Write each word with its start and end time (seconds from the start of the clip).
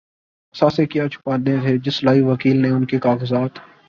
اثاثے 0.55 0.85
کیا 0.85 1.07
چھپانے 1.07 1.53
تھے‘ 1.61 1.73
جس 1.77 2.03
لائق 2.03 2.23
وکیل 2.25 2.57
نے 2.61 2.69
ان 2.69 2.85
کے 2.85 2.99
کاغذات 2.99 3.59